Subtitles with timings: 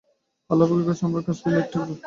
[0.49, 1.99] আল্লাহপাকের কাছে আমার জন্য খাস দিলে একটু দোয়া করবেন।